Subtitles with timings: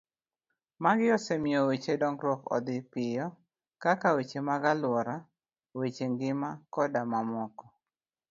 [0.83, 3.25] Magi osemiyo weche dongruok odhi piyo,
[3.83, 5.15] kaka weche mag aluora,
[5.79, 7.65] weche ngima koda mamoko.